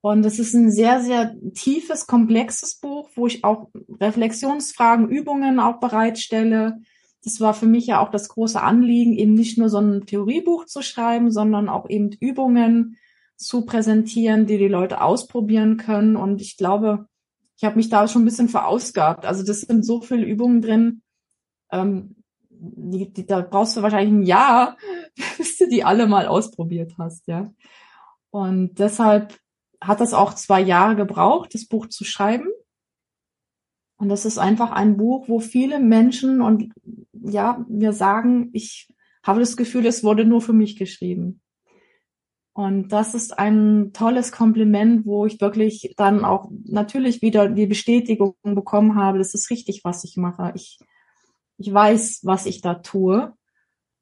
[0.00, 5.80] Und es ist ein sehr, sehr tiefes, komplexes Buch, wo ich auch Reflexionsfragen, Übungen auch
[5.80, 6.78] bereitstelle.
[7.24, 10.66] Das war für mich ja auch das große Anliegen, eben nicht nur so ein Theoriebuch
[10.66, 12.96] zu schreiben, sondern auch eben Übungen
[13.34, 16.14] zu präsentieren, die die Leute ausprobieren können.
[16.14, 17.09] Und ich glaube,
[17.60, 19.26] ich habe mich da schon ein bisschen verausgabt.
[19.26, 21.02] Also das sind so viele Übungen drin,
[21.70, 22.16] ähm,
[22.48, 24.78] die, die, da brauchst du wahrscheinlich ein Jahr,
[25.36, 27.52] bis du die alle mal ausprobiert hast, ja.
[28.30, 29.38] Und deshalb
[29.78, 32.48] hat das auch zwei Jahre gebraucht, das Buch zu schreiben.
[33.98, 36.72] Und das ist einfach ein Buch, wo viele Menschen und
[37.12, 38.88] ja, mir sagen, ich
[39.22, 41.42] habe das Gefühl, es wurde nur für mich geschrieben.
[42.60, 48.34] Und das ist ein tolles Kompliment, wo ich wirklich dann auch natürlich wieder die Bestätigung
[48.42, 50.52] bekommen habe, das ist richtig, was ich mache.
[50.54, 50.78] Ich,
[51.56, 53.32] ich weiß, was ich da tue.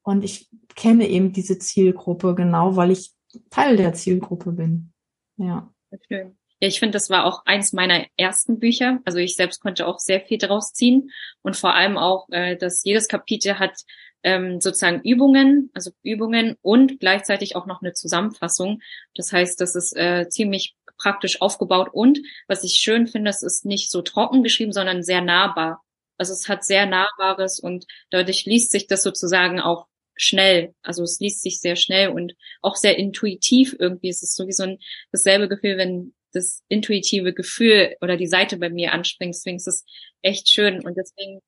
[0.01, 3.13] Und ich kenne eben diese Zielgruppe genau, weil ich
[3.49, 4.91] Teil der Zielgruppe bin.
[5.37, 5.73] Ja.
[6.09, 6.37] Schön.
[6.59, 8.99] Ja, ich finde, das war auch eins meiner ersten Bücher.
[9.05, 11.11] Also ich selbst konnte auch sehr viel daraus ziehen
[11.43, 13.85] und vor allem auch, äh, dass jedes Kapitel hat
[14.23, 18.81] ähm, sozusagen Übungen, also Übungen und gleichzeitig auch noch eine Zusammenfassung.
[19.15, 23.65] Das heißt, das ist äh, ziemlich praktisch aufgebaut und was ich schön finde, es ist
[23.65, 25.81] nicht so trocken geschrieben, sondern sehr nahbar.
[26.17, 30.75] Also es hat sehr Nahbares und dadurch liest sich das sozusagen auch schnell.
[30.81, 34.09] Also es liest sich sehr schnell und auch sehr intuitiv irgendwie.
[34.09, 34.79] Es ist so wie so ein
[35.13, 39.33] dasselbe Gefühl, wenn das intuitive Gefühl oder die Seite bei mir anspringt.
[39.33, 39.85] Deswegen ist es
[40.21, 41.39] echt schön und deswegen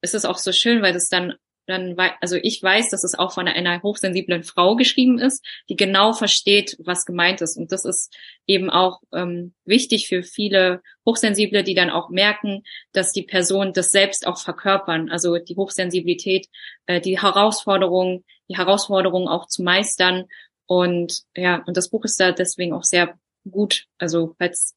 [0.00, 1.34] ist es auch so schön, weil das dann
[1.70, 6.12] dann, also ich weiß, dass es auch von einer hochsensiblen Frau geschrieben ist, die genau
[6.12, 7.56] versteht, was gemeint ist.
[7.56, 8.14] Und das ist
[8.46, 13.90] eben auch ähm, wichtig für viele Hochsensible, die dann auch merken, dass die Person das
[13.90, 15.10] selbst auch verkörpern.
[15.10, 16.48] Also die Hochsensibilität,
[16.86, 20.26] äh, die Herausforderung, die Herausforderung auch zu meistern.
[20.66, 23.18] Und ja, und das Buch ist da deswegen auch sehr
[23.50, 23.86] gut.
[23.98, 24.76] Also falls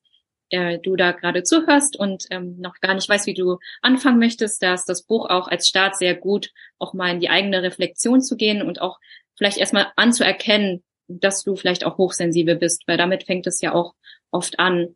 [0.53, 4.61] äh, du da gerade zuhörst und ähm, noch gar nicht weißt, wie du anfangen möchtest,
[4.61, 8.21] da ist das Buch auch als Start sehr gut, auch mal in die eigene Reflexion
[8.21, 8.99] zu gehen und auch
[9.35, 13.95] vielleicht erstmal anzuerkennen, dass du vielleicht auch hochsensibel bist, weil damit fängt es ja auch
[14.29, 14.95] oft an.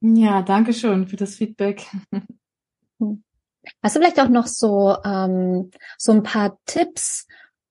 [0.00, 1.86] Ja, danke schön für das Feedback.
[3.82, 7.26] Hast du vielleicht auch noch so, ähm, so ein paar Tipps,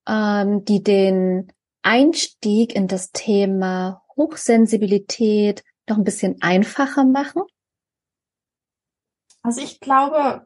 [0.07, 7.43] ähm, die den Einstieg in das Thema Hochsensibilität noch ein bisschen einfacher machen?
[9.43, 10.45] Also ich glaube,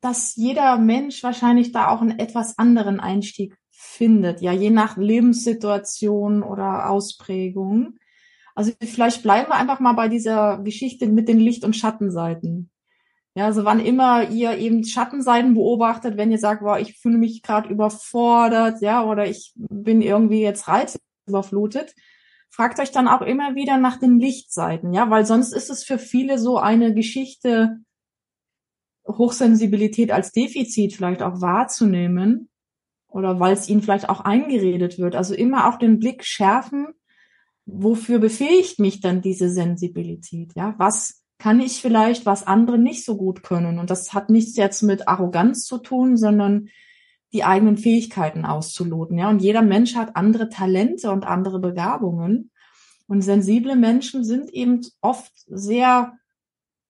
[0.00, 6.42] dass jeder Mensch wahrscheinlich da auch einen etwas anderen Einstieg findet, ja, je nach Lebenssituation
[6.42, 7.98] oder Ausprägung.
[8.54, 12.70] Also vielleicht bleiben wir einfach mal bei dieser Geschichte mit den Licht- und Schattenseiten.
[13.36, 17.42] Ja, also wann immer ihr eben Schattenseiten beobachtet, wenn ihr sagt, wow, ich fühle mich
[17.42, 21.94] gerade überfordert, ja, oder ich bin irgendwie jetzt reizüberflutet,
[22.54, 25.98] fragt euch dann auch immer wieder nach den Lichtseiten, ja, weil sonst ist es für
[25.98, 27.80] viele so eine Geschichte,
[29.08, 32.48] Hochsensibilität als Defizit vielleicht auch wahrzunehmen
[33.08, 35.16] oder weil es ihnen vielleicht auch eingeredet wird.
[35.16, 36.86] Also immer auch den Blick schärfen,
[37.66, 43.16] wofür befähigt mich dann diese Sensibilität, ja, was kann ich vielleicht, was andere nicht so
[43.16, 43.80] gut können.
[43.80, 46.68] Und das hat nichts jetzt mit Arroganz zu tun, sondern
[47.34, 49.18] die eigenen Fähigkeiten auszuloten.
[49.18, 52.50] Ja, und jeder Mensch hat andere Talente und andere Begabungen.
[53.06, 56.14] Und sensible Menschen sind eben oft sehr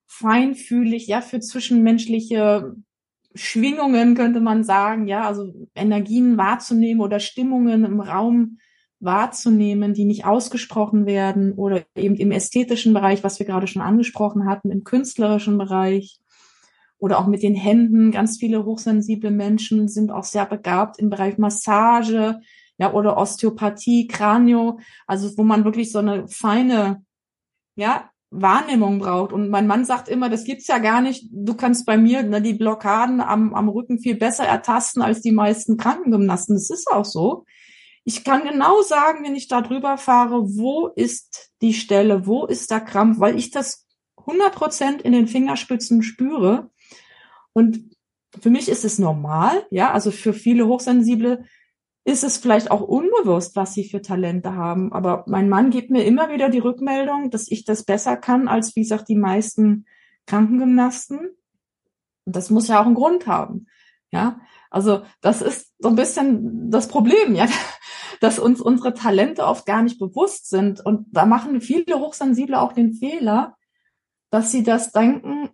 [0.06, 2.76] feinfühlig, ja, für zwischenmenschliche
[3.34, 8.58] Schwingungen könnte man sagen, ja, also Energien wahrzunehmen oder Stimmungen im Raum
[9.00, 14.46] wahrzunehmen, die nicht ausgesprochen werden oder eben im ästhetischen Bereich, was wir gerade schon angesprochen
[14.46, 16.20] hatten, im künstlerischen Bereich
[17.04, 18.12] oder auch mit den Händen.
[18.12, 22.40] Ganz viele hochsensible Menschen sind auch sehr begabt im Bereich Massage,
[22.78, 27.04] ja, oder Osteopathie, Kranio, also wo man wirklich so eine feine,
[27.76, 29.34] ja, Wahrnehmung braucht.
[29.34, 31.28] Und mein Mann sagt immer, das gibt's ja gar nicht.
[31.30, 35.30] Du kannst bei mir ne, die Blockaden am, am Rücken viel besser ertasten als die
[35.30, 36.56] meisten Krankengymnasten.
[36.56, 37.44] Das ist auch so.
[38.04, 42.70] Ich kann genau sagen, wenn ich da drüber fahre, wo ist die Stelle, wo ist
[42.70, 43.84] der Krampf, weil ich das
[44.26, 46.70] 100 Prozent in den Fingerspitzen spüre.
[47.54, 47.96] Und
[48.38, 51.44] für mich ist es normal, ja, also für viele Hochsensible
[52.04, 54.92] ist es vielleicht auch unbewusst, was sie für Talente haben.
[54.92, 58.76] Aber mein Mann gibt mir immer wieder die Rückmeldung, dass ich das besser kann als,
[58.76, 59.86] wie gesagt, die meisten
[60.26, 61.18] Krankengymnasten.
[62.26, 63.66] Und das muss ja auch einen Grund haben.
[64.10, 64.40] Ja,
[64.70, 67.48] also das ist so ein bisschen das Problem, ja,
[68.20, 70.84] dass uns unsere Talente oft gar nicht bewusst sind.
[70.84, 73.56] Und da machen viele Hochsensible auch den Fehler,
[74.30, 75.48] dass sie das denken,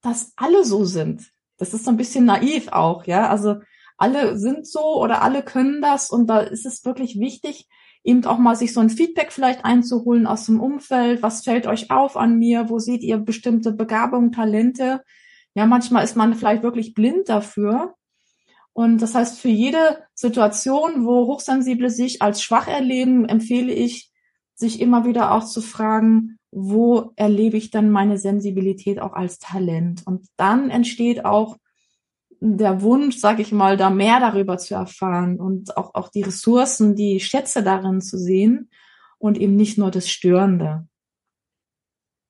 [0.00, 1.30] dass alle so sind.
[1.60, 3.28] Das ist so ein bisschen naiv auch, ja.
[3.28, 3.56] Also
[3.98, 7.68] alle sind so oder alle können das und da ist es wirklich wichtig,
[8.02, 11.22] eben auch mal sich so ein Feedback vielleicht einzuholen aus dem Umfeld.
[11.22, 12.70] Was fällt euch auf an mir?
[12.70, 15.02] Wo seht ihr bestimmte Begabungen, Talente?
[15.54, 17.94] Ja, manchmal ist man vielleicht wirklich blind dafür.
[18.72, 24.10] Und das heißt, für jede Situation, wo Hochsensible sich als schwach erleben, empfehle ich,
[24.54, 30.06] sich immer wieder auch zu fragen, wo erlebe ich dann meine Sensibilität auch als Talent?
[30.06, 31.56] Und dann entsteht auch
[32.40, 36.96] der Wunsch, sag ich mal, da mehr darüber zu erfahren und auch, auch die Ressourcen,
[36.96, 38.70] die Schätze darin zu sehen
[39.18, 40.88] und eben nicht nur das Störende.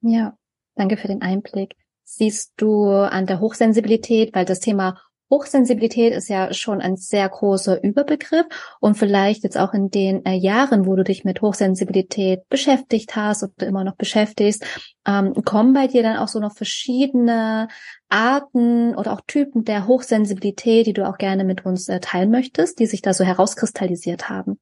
[0.02, 0.36] Ja,
[0.74, 1.76] danke für den Einblick.
[2.02, 5.00] Siehst du an der Hochsensibilität, weil das Thema
[5.30, 8.46] Hochsensibilität ist ja schon ein sehr großer Überbegriff
[8.80, 13.44] und vielleicht jetzt auch in den äh, Jahren, wo du dich mit Hochsensibilität beschäftigt hast
[13.44, 14.64] oder immer noch beschäftigst,
[15.06, 17.68] ähm, kommen bei dir dann auch so noch verschiedene
[18.08, 22.80] Arten oder auch Typen der Hochsensibilität, die du auch gerne mit uns äh, teilen möchtest,
[22.80, 24.58] die sich da so herauskristallisiert haben?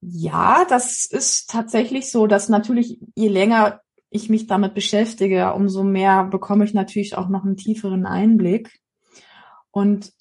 [0.00, 3.80] Ja, das ist tatsächlich so, dass natürlich je länger
[4.10, 8.80] ich mich damit beschäftige, umso mehr bekomme ich natürlich auch noch einen tieferen Einblick.
[9.70, 10.12] Und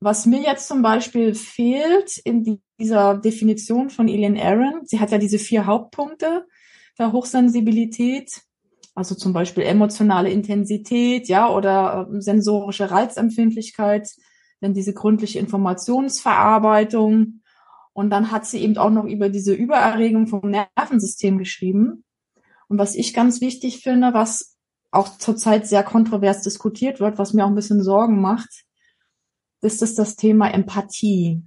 [0.00, 5.18] was mir jetzt zum Beispiel fehlt in dieser Definition von Elaine Aaron, sie hat ja
[5.18, 6.46] diese vier Hauptpunkte,
[6.98, 8.42] der Hochsensibilität,
[8.94, 14.08] also zum Beispiel emotionale Intensität, ja, oder äh, sensorische Reizempfindlichkeit,
[14.60, 17.40] dann diese gründliche Informationsverarbeitung.
[17.92, 22.04] Und dann hat sie eben auch noch über diese Übererregung vom Nervensystem geschrieben.
[22.68, 24.56] Und was ich ganz wichtig finde, was
[24.90, 28.64] auch zurzeit sehr kontrovers diskutiert wird, was mir auch ein bisschen Sorgen macht,
[29.62, 31.42] ist das, das Thema Empathie.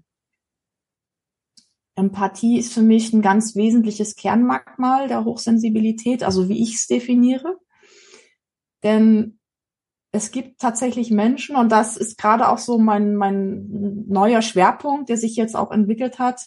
[1.95, 7.57] Empathie ist für mich ein ganz wesentliches Kernmerkmal der Hochsensibilität, also wie ich es definiere.
[8.83, 9.39] Denn
[10.11, 15.17] es gibt tatsächlich Menschen, und das ist gerade auch so mein, mein neuer Schwerpunkt, der
[15.17, 16.41] sich jetzt auch entwickelt hat.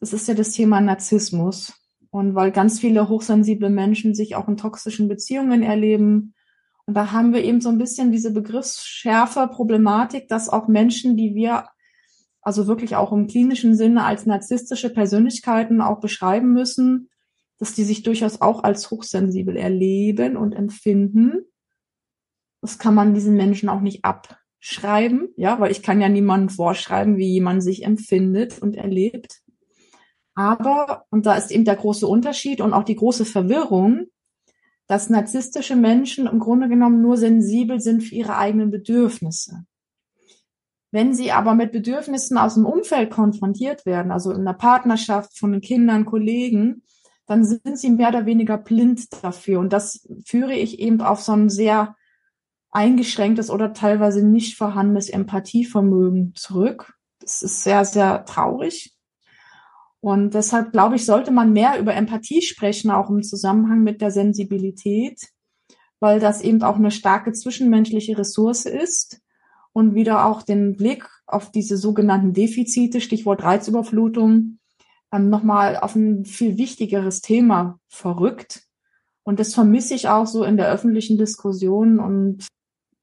[0.00, 1.72] Das ist ja das Thema Narzissmus.
[2.10, 6.34] Und weil ganz viele hochsensible Menschen sich auch in toxischen Beziehungen erleben.
[6.86, 11.34] Und da haben wir eben so ein bisschen diese Begriffsschärfe, Problematik, dass auch Menschen, die
[11.34, 11.64] wir
[12.42, 17.10] also wirklich auch im klinischen Sinne als narzisstische Persönlichkeiten auch beschreiben müssen,
[17.58, 21.44] dass die sich durchaus auch als hochsensibel erleben und empfinden.
[22.62, 27.18] Das kann man diesen Menschen auch nicht abschreiben, ja, weil ich kann ja niemandem vorschreiben,
[27.18, 29.42] wie jemand sich empfindet und erlebt.
[30.34, 34.06] Aber, und da ist eben der große Unterschied und auch die große Verwirrung,
[34.90, 39.62] dass narzisstische Menschen im Grunde genommen nur sensibel sind für ihre eigenen Bedürfnisse.
[40.90, 45.52] Wenn sie aber mit Bedürfnissen aus dem Umfeld konfrontiert werden, also in der Partnerschaft von
[45.52, 46.82] den Kindern, Kollegen,
[47.26, 49.60] dann sind sie mehr oder weniger blind dafür.
[49.60, 51.94] Und das führe ich eben auf so ein sehr
[52.72, 56.94] eingeschränktes oder teilweise nicht vorhandenes Empathievermögen zurück.
[57.20, 58.96] Das ist sehr, sehr traurig.
[60.00, 64.10] Und deshalb glaube ich, sollte man mehr über Empathie sprechen, auch im Zusammenhang mit der
[64.10, 65.20] Sensibilität,
[66.00, 69.20] weil das eben auch eine starke zwischenmenschliche Ressource ist
[69.72, 74.58] und wieder auch den Blick auf diese sogenannten Defizite, Stichwort Reizüberflutung,
[75.12, 78.62] ähm, nochmal auf ein viel wichtigeres Thema verrückt.
[79.22, 82.00] Und das vermisse ich auch so in der öffentlichen Diskussion.
[82.00, 82.46] Und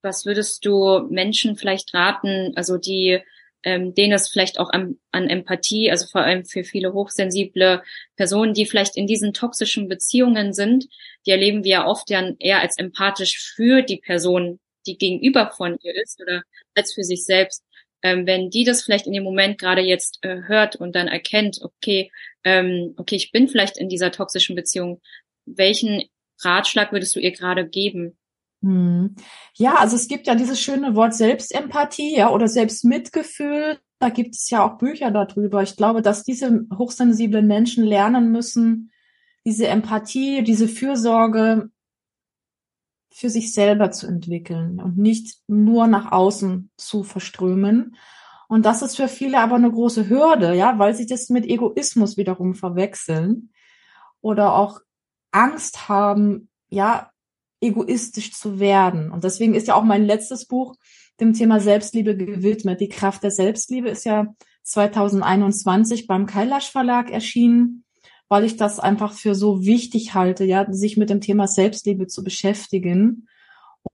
[0.02, 3.20] was würdest du Menschen vielleicht raten, also die
[3.68, 7.84] ähm, denen es vielleicht auch an, an Empathie, also vor allem für viele hochsensible
[8.16, 10.86] Personen, die vielleicht in diesen toxischen Beziehungen sind,
[11.26, 15.78] die erleben wir ja oft ja eher als empathisch für die Person, die gegenüber von
[15.82, 16.44] ihr ist oder
[16.76, 17.62] als für sich selbst.
[18.04, 21.60] Ähm, wenn die das vielleicht in dem Moment gerade jetzt äh, hört und dann erkennt,
[21.62, 22.10] okay,
[22.46, 25.02] ähm, okay, ich bin vielleicht in dieser toxischen Beziehung,
[25.46, 26.04] welchen
[26.40, 28.18] Ratschlag würdest du ihr gerade geben?
[28.64, 29.16] Hm.
[29.54, 33.80] Ja, also es gibt ja dieses schöne Wort Selbstempathie, ja, oder Selbstmitgefühl.
[34.00, 35.64] Da gibt es ja auch Bücher darüber.
[35.64, 38.92] Ich glaube, dass diese hochsensiblen Menschen lernen müssen,
[39.46, 41.70] diese Empathie, diese Fürsorge
[43.14, 47.96] für sich selber zu entwickeln und nicht nur nach außen zu verströmen.
[48.48, 52.18] Und das ist für viele aber eine große Hürde, ja, weil sie das mit Egoismus
[52.18, 53.52] wiederum verwechseln
[54.22, 54.82] oder auch
[55.32, 57.12] Angst haben, ja,
[57.62, 59.12] egoistisch zu werden.
[59.12, 60.76] Und deswegen ist ja auch mein letztes Buch
[61.20, 62.80] dem Thema Selbstliebe gewidmet.
[62.80, 64.28] Die Kraft der Selbstliebe ist ja
[64.64, 67.84] 2021 beim Kailash Verlag erschienen
[68.30, 72.24] weil ich das einfach für so wichtig halte, ja, sich mit dem Thema Selbstliebe zu
[72.24, 73.28] beschäftigen.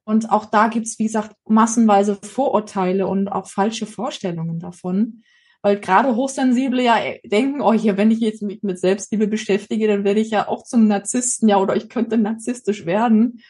[0.05, 5.23] Und auch da gibt's wie gesagt, massenweise Vorurteile und auch falsche Vorstellungen davon.
[5.63, 10.03] Weil gerade Hochsensible ja denken, oh hier, wenn ich jetzt mich mit Selbstliebe beschäftige, dann
[10.03, 13.41] werde ich ja auch zum Narzissten, ja, oder ich könnte narzisstisch werden.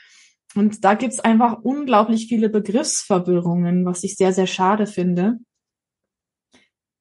[0.54, 5.40] Und da gibt's einfach unglaublich viele Begriffsverwirrungen, was ich sehr, sehr schade finde.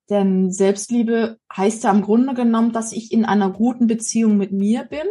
[0.09, 4.85] Denn Selbstliebe heißt ja im Grunde genommen, dass ich in einer guten Beziehung mit mir
[4.85, 5.07] bin.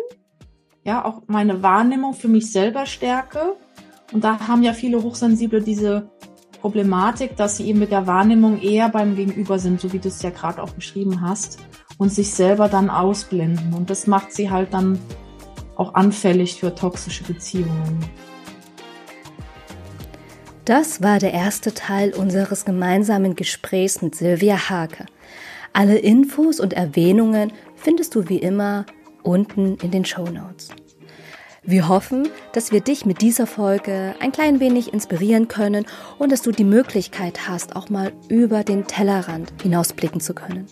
[0.84, 3.56] Ja, auch meine Wahrnehmung für mich selber stärke.
[4.12, 6.10] Und da haben ja viele Hochsensible diese
[6.62, 10.22] Problematik, dass sie eben mit der Wahrnehmung eher beim Gegenüber sind, so wie du es
[10.22, 11.60] ja gerade auch beschrieben hast,
[11.98, 13.74] und sich selber dann ausblenden.
[13.74, 15.00] Und das macht sie halt dann
[15.76, 18.00] auch anfällig für toxische Beziehungen.
[20.66, 25.06] Das war der erste Teil unseres gemeinsamen Gesprächs mit Silvia Hake.
[25.74, 28.86] Alle Infos und Erwähnungen findest du wie immer
[29.24, 30.70] unten in den Show Notes.
[31.64, 35.86] Wir hoffen, dass wir dich mit dieser Folge ein klein wenig inspirieren können
[36.18, 40.66] und dass du die Möglichkeit hast, auch mal über den Tellerrand hinausblicken zu können.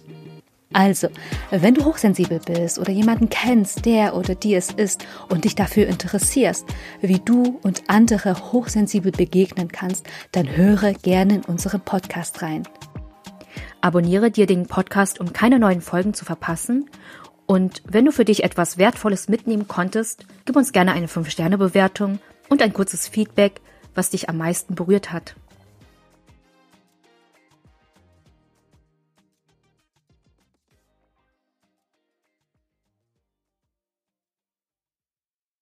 [0.73, 1.09] Also,
[1.51, 5.85] wenn du hochsensibel bist oder jemanden kennst, der oder die es ist und dich dafür
[5.85, 6.65] interessierst,
[7.01, 12.67] wie du und andere hochsensibel begegnen kannst, dann höre gerne in unseren Podcast rein.
[13.81, 16.89] Abonniere dir den Podcast, um keine neuen Folgen zu verpassen.
[17.49, 22.61] Und wenn du für dich etwas Wertvolles mitnehmen konntest, gib uns gerne eine 5-Sterne-Bewertung und
[22.61, 23.59] ein kurzes Feedback,
[23.95, 25.35] was dich am meisten berührt hat.